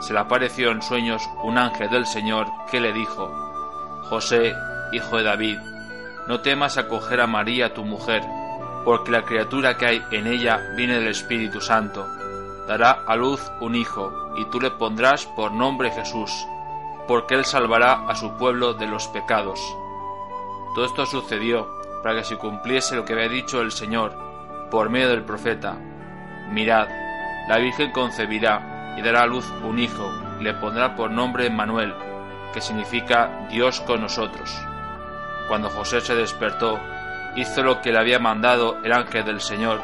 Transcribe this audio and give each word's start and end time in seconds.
se 0.00 0.12
le 0.12 0.18
apareció 0.18 0.70
en 0.70 0.82
sueños 0.82 1.22
un 1.42 1.58
ángel 1.58 1.90
del 1.90 2.06
Señor 2.06 2.46
que 2.70 2.80
le 2.80 2.92
dijo, 2.92 3.30
José, 4.08 4.54
hijo 4.92 5.18
de 5.18 5.24
David, 5.24 5.58
no 6.26 6.40
temas 6.40 6.78
acoger 6.78 7.20
a 7.20 7.26
María 7.26 7.74
tu 7.74 7.84
mujer, 7.84 8.22
porque 8.84 9.10
la 9.10 9.22
criatura 9.22 9.76
que 9.76 9.86
hay 9.86 10.02
en 10.10 10.26
ella 10.26 10.60
viene 10.76 10.94
del 10.94 11.08
Espíritu 11.08 11.60
Santo. 11.60 12.06
Dará 12.66 13.02
a 13.06 13.16
luz 13.16 13.40
un 13.60 13.74
hijo, 13.74 14.32
y 14.36 14.44
tú 14.46 14.60
le 14.60 14.70
pondrás 14.70 15.26
por 15.26 15.52
nombre 15.52 15.90
Jesús, 15.90 16.46
porque 17.06 17.34
él 17.34 17.44
salvará 17.44 18.06
a 18.08 18.14
su 18.14 18.36
pueblo 18.36 18.74
de 18.74 18.86
los 18.86 19.08
pecados. 19.08 19.60
Todo 20.74 20.84
esto 20.84 21.04
sucedió 21.04 21.68
para 22.02 22.16
que 22.16 22.24
se 22.24 22.36
cumpliese 22.36 22.96
lo 22.96 23.04
que 23.04 23.12
había 23.12 23.28
dicho 23.28 23.60
el 23.60 23.72
Señor 23.72 24.16
por 24.70 24.88
medio 24.88 25.08
del 25.08 25.24
profeta. 25.24 25.76
Mirad, 26.52 26.88
la 27.48 27.58
Virgen 27.58 27.90
concebirá 27.90 28.69
y 28.96 29.02
dará 29.02 29.22
a 29.22 29.26
luz 29.26 29.50
un 29.62 29.78
hijo, 29.78 30.12
y 30.38 30.44
le 30.44 30.54
pondrá 30.54 30.94
por 30.94 31.10
nombre 31.10 31.50
Manuel, 31.50 31.94
que 32.52 32.60
significa 32.60 33.46
Dios 33.50 33.80
con 33.80 34.00
nosotros. 34.00 34.56
Cuando 35.48 35.70
José 35.70 36.00
se 36.00 36.14
despertó, 36.14 36.80
hizo 37.36 37.62
lo 37.62 37.80
que 37.80 37.92
le 37.92 37.98
había 37.98 38.18
mandado 38.18 38.78
el 38.84 38.92
ángel 38.92 39.24
del 39.24 39.40
Señor 39.40 39.80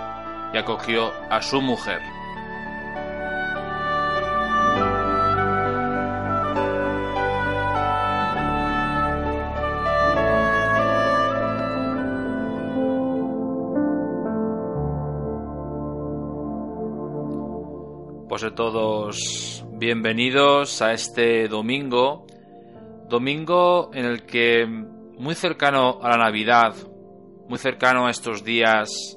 y 0.52 0.58
acogió 0.58 1.12
a 1.30 1.42
su 1.42 1.60
mujer. 1.60 2.00
Pues 18.28 18.44
todos 18.56 19.64
bienvenidos 19.74 20.82
a 20.82 20.92
este 20.92 21.46
domingo, 21.46 22.26
domingo 23.08 23.90
en 23.94 24.04
el 24.04 24.26
que 24.26 24.66
muy 24.66 25.36
cercano 25.36 26.00
a 26.02 26.10
la 26.10 26.16
Navidad, 26.16 26.74
muy 27.48 27.56
cercano 27.60 28.08
a 28.08 28.10
estos 28.10 28.42
días, 28.42 29.16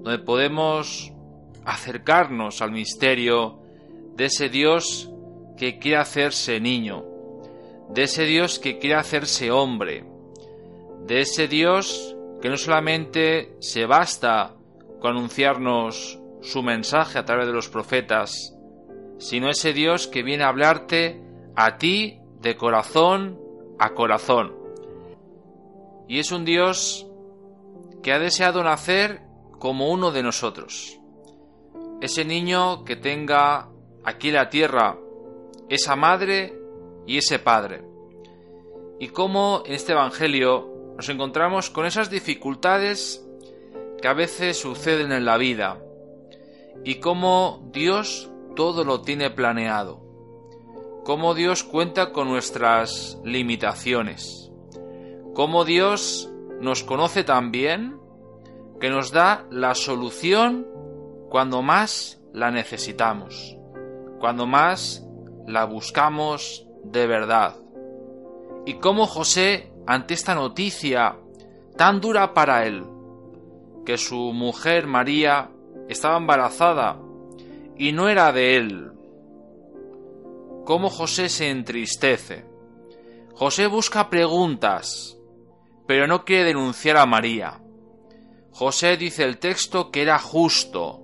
donde 0.00 0.18
podemos 0.18 1.12
acercarnos 1.64 2.60
al 2.60 2.72
misterio 2.72 3.60
de 4.16 4.24
ese 4.24 4.48
Dios 4.48 5.08
que 5.56 5.78
quiere 5.78 5.98
hacerse 5.98 6.58
niño, 6.58 7.04
de 7.90 8.02
ese 8.02 8.24
Dios 8.24 8.58
que 8.58 8.78
quiere 8.78 8.96
hacerse 8.96 9.52
hombre, 9.52 10.04
de 11.06 11.20
ese 11.20 11.46
Dios 11.46 12.16
que 12.42 12.48
no 12.48 12.56
solamente 12.56 13.54
se 13.60 13.86
basta 13.86 14.56
con 15.00 15.12
anunciarnos 15.12 16.20
su 16.42 16.62
mensaje 16.62 17.18
a 17.18 17.24
través 17.24 17.46
de 17.46 17.52
los 17.52 17.68
profetas, 17.68 18.54
sino 19.18 19.50
ese 19.50 19.72
Dios 19.72 20.06
que 20.06 20.22
viene 20.22 20.44
a 20.44 20.48
hablarte 20.48 21.22
a 21.56 21.76
ti 21.78 22.18
de 22.40 22.56
corazón 22.56 23.38
a 23.78 23.94
corazón. 23.94 24.54
Y 26.08 26.18
es 26.18 26.32
un 26.32 26.44
Dios 26.44 27.06
que 28.02 28.12
ha 28.12 28.18
deseado 28.18 28.62
nacer 28.62 29.22
como 29.58 29.90
uno 29.90 30.10
de 30.10 30.22
nosotros. 30.22 30.98
Ese 32.00 32.24
niño 32.24 32.84
que 32.84 32.96
tenga 32.96 33.68
aquí 34.04 34.30
la 34.30 34.48
tierra 34.48 34.96
esa 35.70 35.94
madre 35.96 36.52
y 37.06 37.18
ese 37.18 37.38
padre. 37.38 37.82
Y 38.98 39.08
cómo 39.08 39.62
en 39.64 39.74
este 39.74 39.92
Evangelio 39.92 40.94
nos 40.96 41.08
encontramos 41.08 41.70
con 41.70 41.86
esas 41.86 42.10
dificultades 42.10 43.24
que 44.02 44.08
a 44.08 44.12
veces 44.12 44.58
suceden 44.58 45.12
en 45.12 45.24
la 45.24 45.38
vida 45.38 45.80
y 46.84 46.96
cómo 46.96 47.68
Dios 47.72 48.30
todo 48.56 48.84
lo 48.84 49.02
tiene 49.02 49.30
planeado, 49.30 50.00
cómo 51.04 51.34
Dios 51.34 51.64
cuenta 51.64 52.12
con 52.12 52.28
nuestras 52.28 53.18
limitaciones, 53.24 54.50
cómo 55.34 55.64
Dios 55.64 56.30
nos 56.60 56.82
conoce 56.84 57.24
tan 57.24 57.50
bien 57.50 57.98
que 58.80 58.90
nos 58.90 59.12
da 59.12 59.46
la 59.50 59.74
solución 59.74 60.66
cuando 61.28 61.62
más 61.62 62.20
la 62.32 62.50
necesitamos, 62.50 63.56
cuando 64.18 64.46
más 64.46 65.06
la 65.46 65.64
buscamos 65.64 66.66
de 66.84 67.06
verdad. 67.06 67.56
Y 68.66 68.74
cómo 68.74 69.06
José, 69.06 69.72
ante 69.86 70.14
esta 70.14 70.34
noticia 70.34 71.16
tan 71.76 72.00
dura 72.00 72.34
para 72.34 72.66
él, 72.66 72.84
que 73.84 73.96
su 73.96 74.32
mujer 74.32 74.86
María 74.86 75.50
estaba 75.90 76.16
embarazada 76.16 77.00
y 77.76 77.92
no 77.92 78.08
era 78.08 78.32
de 78.32 78.56
él. 78.56 78.92
Cómo 80.64 80.88
José 80.88 81.28
se 81.28 81.50
entristece. 81.50 82.46
José 83.34 83.66
busca 83.66 84.08
preguntas, 84.08 85.18
pero 85.86 86.06
no 86.06 86.24
quiere 86.24 86.44
denunciar 86.44 86.96
a 86.96 87.06
María. 87.06 87.60
José 88.52 88.96
dice 88.96 89.24
el 89.24 89.38
texto 89.38 89.90
que 89.90 90.02
era 90.02 90.18
justo. 90.20 91.02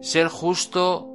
Ser 0.00 0.28
justo, 0.28 1.10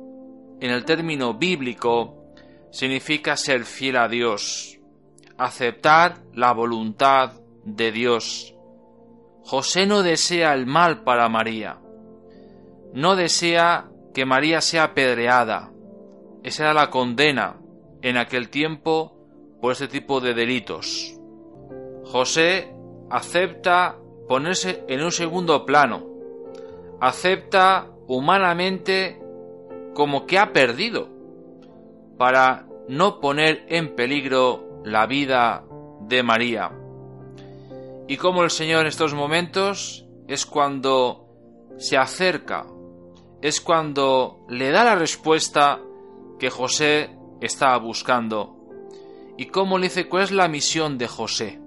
en 0.59 0.69
el 0.69 0.86
término 0.86 1.34
bíblico, 1.34 2.34
significa 2.72 3.36
ser 3.36 3.66
fiel 3.66 3.97
a 3.97 4.07
Dios, 4.07 4.80
aceptar 5.38 6.22
la 6.34 6.53
voluntad 6.53 7.34
de 7.63 7.91
Dios. 7.91 8.53
José 9.44 9.88
no 9.88 10.03
desea 10.03 10.53
el 10.53 10.68
mal 10.68 11.03
para 11.03 11.30
María 11.30 11.80
no 12.94 13.16
desea 13.16 13.89
que 14.13 14.25
María 14.25 14.61
sea 14.61 14.85
apedreada. 14.85 15.72
Esa 16.44 16.63
era 16.63 16.73
la 16.73 16.89
condena 16.89 17.57
en 18.01 18.17
aquel 18.17 18.50
tiempo 18.50 19.16
por 19.61 19.73
este 19.73 19.88
tipo 19.88 20.22
de 20.22 20.33
delitos. 20.33 21.16
José 22.05 22.73
acepta 23.09 23.97
ponerse 24.27 24.83
en 24.88 25.01
un 25.01 25.11
segundo 25.11 25.66
plano, 25.66 26.05
acepta 27.00 27.88
humanamente 28.07 29.21
como 29.94 30.25
que 30.25 30.39
ha 30.39 30.53
perdido 30.53 31.09
para 32.17 32.67
no 32.88 33.19
poner 33.19 33.66
en 33.67 33.95
peligro 33.95 34.81
la 34.83 35.06
vida 35.06 35.63
de 36.01 36.23
María. 36.23 36.71
Y 38.07 38.17
como 38.17 38.44
el 38.44 38.50
Señor 38.50 38.81
en 38.81 38.88
estos 38.88 39.13
momentos 39.13 40.07
es 40.27 40.45
cuando 40.45 41.27
se 41.77 41.97
acerca 41.97 42.66
es 43.41 43.61
cuando 43.61 44.45
le 44.50 44.72
da 44.72 44.83
la 44.83 44.95
respuesta 44.95 45.79
que 46.38 46.50
José 46.50 47.16
estaba 47.41 47.77
buscando. 47.77 48.55
¿Y 49.38 49.47
cómo 49.47 49.77
le 49.77 49.88
dice 49.88 50.09
cuál 50.09 50.23
es 50.23 50.31
la 50.31 50.47
misión 50.47 50.97
de 50.97 51.07
José? 51.07 51.59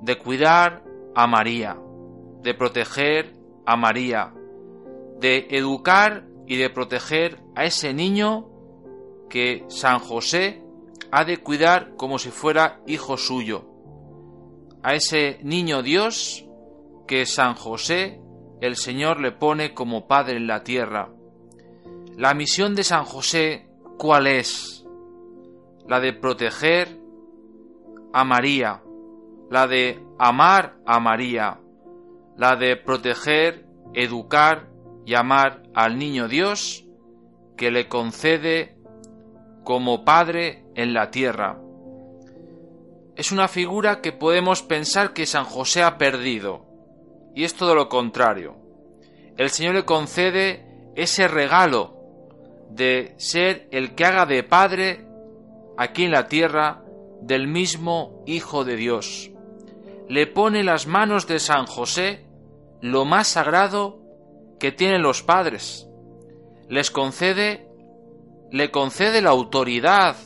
De 0.00 0.18
cuidar 0.18 0.84
a 1.14 1.26
María, 1.26 1.76
de 2.42 2.54
proteger 2.54 3.34
a 3.66 3.76
María, 3.76 4.32
de 5.18 5.48
educar 5.50 6.26
y 6.46 6.56
de 6.56 6.70
proteger 6.70 7.40
a 7.56 7.64
ese 7.64 7.92
niño 7.92 8.48
que 9.28 9.64
San 9.68 9.98
José 9.98 10.62
ha 11.10 11.24
de 11.24 11.38
cuidar 11.38 11.96
como 11.96 12.18
si 12.18 12.30
fuera 12.30 12.80
hijo 12.86 13.16
suyo, 13.16 13.64
a 14.82 14.94
ese 14.94 15.38
niño 15.42 15.82
Dios 15.82 16.44
que 17.06 17.26
San 17.26 17.54
José 17.54 18.20
el 18.60 18.76
Señor 18.76 19.20
le 19.20 19.32
pone 19.32 19.74
como 19.74 20.06
Padre 20.06 20.36
en 20.36 20.46
la 20.46 20.62
tierra. 20.62 21.10
La 22.16 22.34
misión 22.34 22.74
de 22.74 22.84
San 22.84 23.04
José, 23.04 23.68
¿cuál 23.98 24.26
es? 24.26 24.86
La 25.86 26.00
de 26.00 26.12
proteger 26.12 27.00
a 28.12 28.24
María, 28.24 28.82
la 29.50 29.66
de 29.66 30.02
amar 30.18 30.76
a 30.86 31.00
María, 31.00 31.60
la 32.36 32.56
de 32.56 32.76
proteger, 32.76 33.66
educar 33.92 34.68
y 35.04 35.14
amar 35.14 35.62
al 35.74 35.98
niño 35.98 36.28
Dios 36.28 36.84
que 37.56 37.70
le 37.70 37.88
concede 37.88 38.76
como 39.64 40.04
Padre 40.04 40.64
en 40.74 40.94
la 40.94 41.10
tierra. 41.10 41.58
Es 43.16 43.30
una 43.30 43.48
figura 43.48 44.00
que 44.00 44.12
podemos 44.12 44.62
pensar 44.62 45.12
que 45.12 45.26
San 45.26 45.44
José 45.44 45.82
ha 45.82 45.98
perdido, 45.98 46.66
y 47.34 47.44
es 47.44 47.54
todo 47.54 47.74
lo 47.74 47.88
contrario. 47.88 48.56
El 49.36 49.50
Señor 49.50 49.74
le 49.74 49.84
concede 49.84 50.92
ese 50.94 51.28
regalo 51.28 51.96
de 52.70 53.14
ser 53.18 53.68
el 53.70 53.94
que 53.94 54.04
haga 54.04 54.26
de 54.26 54.42
Padre 54.42 55.06
aquí 55.76 56.04
en 56.04 56.12
la 56.12 56.28
tierra 56.28 56.84
del 57.20 57.48
mismo 57.48 58.22
Hijo 58.26 58.64
de 58.64 58.76
Dios. 58.76 59.30
Le 60.08 60.26
pone 60.26 60.62
las 60.62 60.86
manos 60.86 61.26
de 61.26 61.38
San 61.38 61.66
José 61.66 62.26
lo 62.80 63.04
más 63.04 63.28
sagrado 63.28 64.00
que 64.60 64.70
tienen 64.70 65.02
los 65.02 65.22
padres. 65.22 65.88
Les 66.68 66.90
concede, 66.90 67.66
le 68.50 68.70
concede 68.70 69.22
la 69.22 69.30
autoridad 69.30 70.16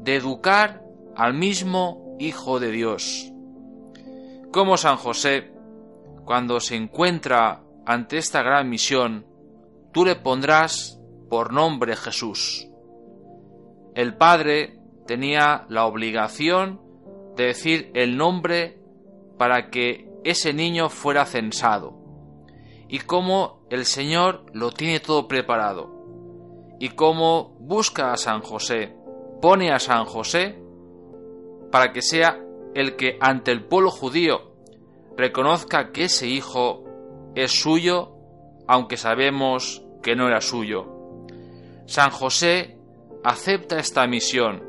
de 0.00 0.16
educar 0.16 0.82
al 1.16 1.34
mismo 1.34 2.16
Hijo 2.18 2.60
de 2.60 2.70
Dios. 2.70 3.30
Como 4.52 4.76
San 4.76 4.96
José, 4.96 5.53
cuando 6.24 6.60
se 6.60 6.76
encuentra 6.76 7.62
ante 7.86 8.18
esta 8.18 8.42
gran 8.42 8.68
misión, 8.68 9.26
tú 9.92 10.04
le 10.04 10.16
pondrás 10.16 11.00
por 11.28 11.52
nombre 11.52 11.96
Jesús. 11.96 12.68
El 13.94 14.16
Padre 14.16 14.78
tenía 15.06 15.66
la 15.68 15.86
obligación 15.86 16.80
de 17.36 17.46
decir 17.46 17.90
el 17.94 18.16
nombre 18.16 18.80
para 19.38 19.70
que 19.70 20.08
ese 20.24 20.52
niño 20.52 20.88
fuera 20.88 21.26
censado. 21.26 21.98
Y 22.88 23.00
cómo 23.00 23.66
el 23.70 23.84
Señor 23.84 24.46
lo 24.52 24.70
tiene 24.70 25.00
todo 25.00 25.28
preparado. 25.28 25.90
Y 26.80 26.90
cómo 26.90 27.56
busca 27.60 28.12
a 28.12 28.16
San 28.16 28.40
José, 28.40 28.96
pone 29.40 29.72
a 29.72 29.78
San 29.78 30.04
José 30.04 30.58
para 31.70 31.92
que 31.92 32.02
sea 32.02 32.40
el 32.74 32.96
que 32.96 33.18
ante 33.20 33.52
el 33.52 33.64
pueblo 33.64 33.90
judío 33.90 34.53
reconozca 35.16 35.92
que 35.92 36.04
ese 36.04 36.26
hijo 36.26 36.84
es 37.34 37.52
suyo, 37.52 38.16
aunque 38.66 38.96
sabemos 38.96 39.84
que 40.02 40.16
no 40.16 40.28
era 40.28 40.40
suyo. 40.40 40.86
San 41.86 42.10
José 42.10 42.78
acepta 43.22 43.78
esta 43.78 44.06
misión 44.06 44.62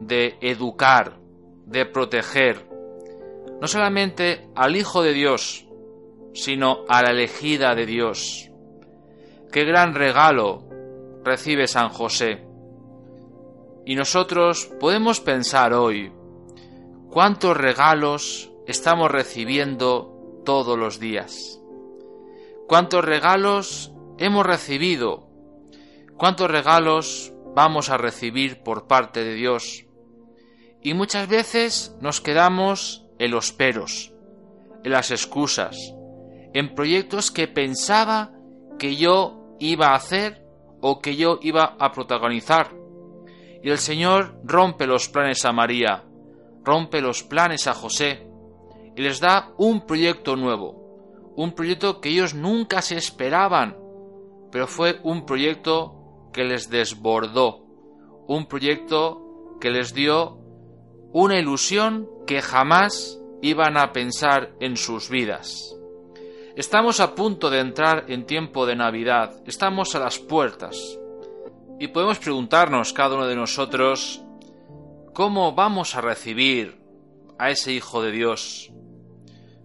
de 0.00 0.36
educar, 0.40 1.18
de 1.66 1.86
proteger, 1.86 2.68
no 3.60 3.66
solamente 3.66 4.48
al 4.54 4.76
Hijo 4.76 5.02
de 5.02 5.12
Dios, 5.12 5.66
sino 6.34 6.84
a 6.88 7.02
la 7.02 7.10
elegida 7.10 7.74
de 7.74 7.86
Dios. 7.86 8.50
Qué 9.52 9.64
gran 9.64 9.94
regalo 9.94 10.68
recibe 11.24 11.66
San 11.68 11.88
José. 11.90 12.44
Y 13.86 13.94
nosotros 13.94 14.66
podemos 14.80 15.20
pensar 15.20 15.72
hoy, 15.74 16.12
¿cuántos 17.10 17.56
regalos 17.56 18.50
estamos 18.66 19.10
recibiendo 19.10 20.42
todos 20.44 20.78
los 20.78 20.98
días? 20.98 21.60
¿Cuántos 22.66 23.04
regalos 23.04 23.92
hemos 24.18 24.46
recibido? 24.46 25.28
¿Cuántos 26.16 26.50
regalos 26.50 27.32
vamos 27.54 27.90
a 27.90 27.98
recibir 27.98 28.62
por 28.62 28.86
parte 28.86 29.24
de 29.24 29.34
Dios? 29.34 29.84
Y 30.80 30.94
muchas 30.94 31.28
veces 31.28 31.96
nos 32.00 32.20
quedamos 32.20 33.06
en 33.18 33.30
los 33.30 33.52
peros, 33.52 34.12
en 34.82 34.92
las 34.92 35.10
excusas, 35.10 35.76
en 36.52 36.74
proyectos 36.74 37.30
que 37.30 37.48
pensaba 37.48 38.32
que 38.78 38.96
yo 38.96 39.56
iba 39.58 39.88
a 39.88 39.96
hacer 39.96 40.44
o 40.80 41.00
que 41.00 41.16
yo 41.16 41.38
iba 41.42 41.76
a 41.78 41.92
protagonizar. 41.92 42.70
Y 43.62 43.70
el 43.70 43.78
Señor 43.78 44.38
rompe 44.44 44.86
los 44.86 45.08
planes 45.08 45.44
a 45.44 45.52
María, 45.52 46.04
rompe 46.62 47.00
los 47.00 47.22
planes 47.22 47.66
a 47.66 47.72
José 47.72 48.26
y 48.96 49.02
les 49.02 49.20
da 49.20 49.52
un 49.58 49.86
proyecto 49.86 50.36
nuevo, 50.36 51.32
un 51.36 51.52
proyecto 51.52 52.00
que 52.00 52.10
ellos 52.10 52.34
nunca 52.34 52.80
se 52.82 52.96
esperaban, 52.96 53.76
pero 54.50 54.66
fue 54.66 55.00
un 55.02 55.26
proyecto 55.26 56.30
que 56.32 56.44
les 56.44 56.70
desbordó, 56.70 57.64
un 58.28 58.46
proyecto 58.46 59.56
que 59.60 59.70
les 59.70 59.94
dio 59.94 60.38
una 61.12 61.38
ilusión 61.38 62.08
que 62.26 62.40
jamás 62.40 63.20
iban 63.42 63.76
a 63.76 63.92
pensar 63.92 64.54
en 64.60 64.76
sus 64.76 65.10
vidas. 65.10 65.76
Estamos 66.56 67.00
a 67.00 67.14
punto 67.14 67.50
de 67.50 67.60
entrar 67.60 68.04
en 68.08 68.26
tiempo 68.26 68.64
de 68.64 68.76
Navidad, 68.76 69.42
estamos 69.46 69.94
a 69.94 70.00
las 70.00 70.18
puertas, 70.18 70.76
y 71.80 71.88
podemos 71.88 72.18
preguntarnos 72.18 72.92
cada 72.92 73.16
uno 73.16 73.26
de 73.26 73.34
nosotros 73.34 74.22
cómo 75.12 75.52
vamos 75.52 75.96
a 75.96 76.00
recibir 76.00 76.80
a 77.38 77.50
ese 77.50 77.72
Hijo 77.72 78.02
de 78.02 78.12
Dios, 78.12 78.72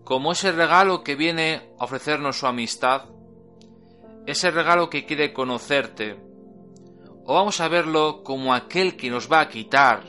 como 0.09 0.31
ese 0.31 0.51
regalo 0.51 1.03
que 1.03 1.13
viene 1.15 1.69
a 1.77 1.83
ofrecernos 1.83 2.39
su 2.39 2.47
amistad, 2.47 3.03
ese 4.25 4.49
regalo 4.49 4.89
que 4.89 5.05
quiere 5.05 5.33
conocerte, 5.33 6.17
o 7.25 7.35
vamos 7.35 7.61
a 7.61 7.67
verlo 7.67 8.23
como 8.23 8.55
aquel 8.55 8.97
que 8.97 9.11
nos 9.11 9.31
va 9.31 9.41
a 9.41 9.49
quitar 9.49 10.01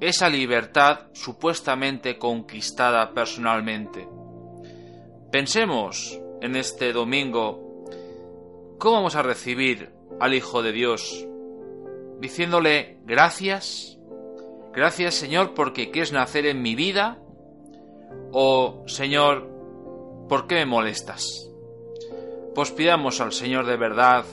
esa 0.00 0.28
libertad 0.28 1.06
supuestamente 1.14 2.18
conquistada 2.18 3.14
personalmente. 3.14 4.06
Pensemos 5.32 6.20
en 6.42 6.54
este 6.54 6.92
domingo 6.92 7.86
cómo 8.78 8.96
vamos 8.96 9.16
a 9.16 9.22
recibir 9.22 9.94
al 10.20 10.34
Hijo 10.34 10.62
de 10.62 10.72
Dios, 10.72 11.26
diciéndole 12.20 12.98
gracias, 13.06 13.98
gracias 14.74 15.14
Señor 15.14 15.54
porque 15.54 15.90
quieres 15.90 16.12
nacer 16.12 16.44
en 16.44 16.60
mi 16.60 16.74
vida, 16.74 17.22
o 18.38 18.84
Señor, 18.86 19.48
¿por 20.28 20.46
qué 20.46 20.56
me 20.56 20.66
molestas? 20.66 21.50
Pues 22.54 22.70
pidamos 22.70 23.22
al 23.22 23.32
Señor 23.32 23.64
de 23.64 23.78
verdad 23.78 24.26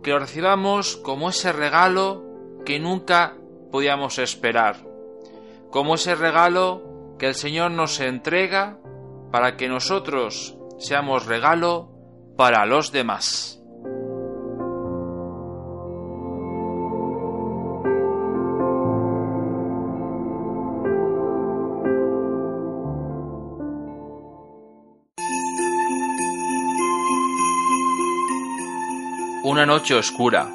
que 0.00 0.12
lo 0.12 0.20
recibamos 0.20 0.96
como 0.96 1.28
ese 1.28 1.50
regalo 1.50 2.22
que 2.64 2.78
nunca 2.78 3.34
podíamos 3.72 4.20
esperar, 4.20 4.76
como 5.70 5.96
ese 5.96 6.14
regalo 6.14 7.16
que 7.18 7.26
el 7.26 7.34
Señor 7.34 7.72
nos 7.72 7.98
entrega 7.98 8.78
para 9.32 9.56
que 9.56 9.68
nosotros 9.68 10.56
seamos 10.78 11.26
regalo 11.26 11.90
para 12.36 12.64
los 12.64 12.92
demás. 12.92 13.59
Una 29.60 29.74
noche 29.74 29.94
oscura, 29.94 30.48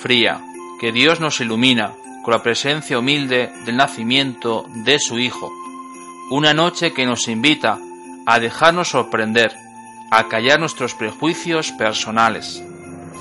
fría, 0.00 0.40
que 0.80 0.90
Dios 0.90 1.20
nos 1.20 1.42
ilumina 1.42 1.92
con 2.22 2.32
la 2.32 2.42
presencia 2.42 2.98
humilde 2.98 3.52
del 3.66 3.76
nacimiento 3.76 4.64
de 4.68 4.98
su 4.98 5.18
Hijo. 5.18 5.52
Una 6.30 6.54
noche 6.54 6.94
que 6.94 7.04
nos 7.04 7.28
invita 7.28 7.78
a 8.24 8.40
dejarnos 8.40 8.88
sorprender, 8.88 9.54
a 10.10 10.26
callar 10.28 10.58
nuestros 10.58 10.94
prejuicios 10.94 11.70
personales 11.72 12.64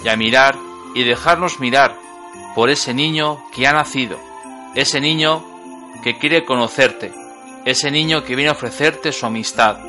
y 0.05 0.07
a 0.07 0.15
mirar 0.15 0.55
y 0.95 1.03
dejarnos 1.03 1.59
mirar 1.59 1.97
por 2.55 2.69
ese 2.69 2.93
niño 2.93 3.43
que 3.51 3.67
ha 3.67 3.73
nacido, 3.73 4.17
ese 4.73 5.01
niño 5.01 5.43
que 6.01 6.17
quiere 6.17 6.45
conocerte, 6.45 7.11
ese 7.65 7.91
niño 7.91 8.23
que 8.23 8.37
viene 8.37 8.51
a 8.51 8.53
ofrecerte 8.53 9.11
su 9.11 9.25
amistad 9.25 9.79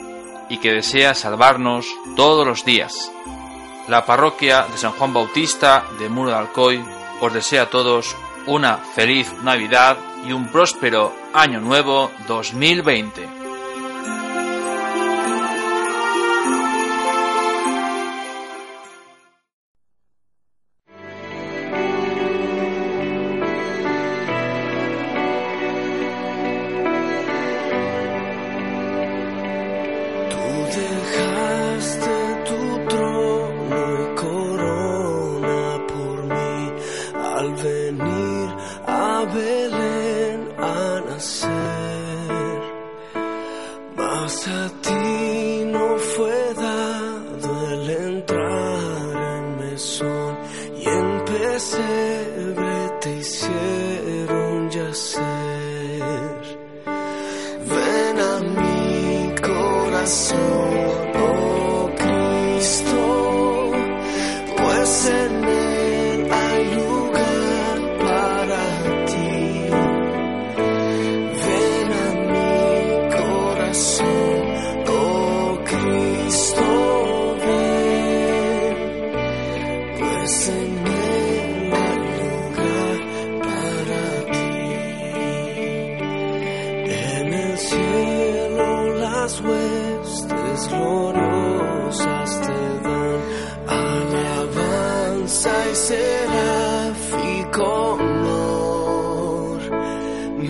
y 0.48 0.58
que 0.58 0.72
desea 0.72 1.14
salvarnos 1.14 1.86
todos 2.16 2.44
los 2.44 2.64
días. 2.64 3.12
La 3.88 4.04
parroquia 4.04 4.66
de 4.70 4.78
San 4.78 4.92
Juan 4.92 5.12
Bautista 5.12 5.84
de 5.98 6.08
Muro 6.08 6.30
de 6.30 6.36
Alcoy 6.36 6.84
os 7.20 7.32
desea 7.32 7.62
a 7.62 7.70
todos 7.70 8.16
una 8.46 8.78
feliz 8.78 9.32
Navidad 9.42 9.96
y 10.26 10.32
un 10.32 10.48
próspero 10.48 11.12
Año 11.32 11.60
Nuevo 11.60 12.10
2020. 12.26 13.46
Ven 30.76 32.12
a 32.12 32.15
mi 53.06 53.22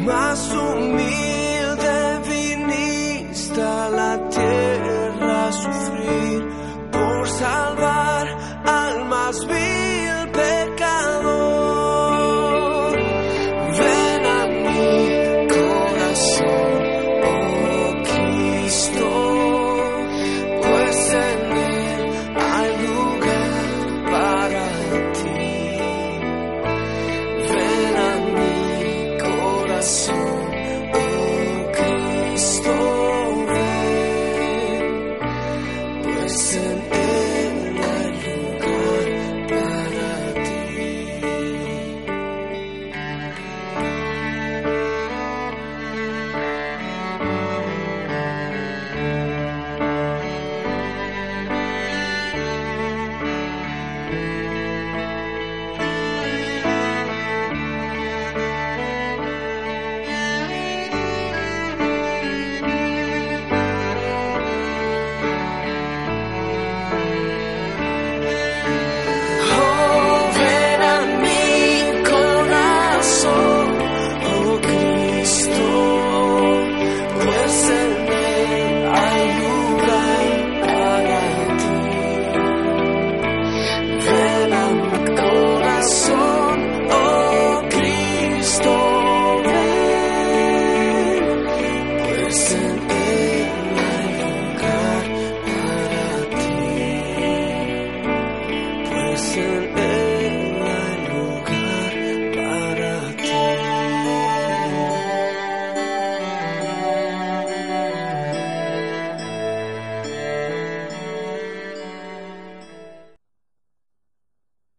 assumir. 0.08 1.45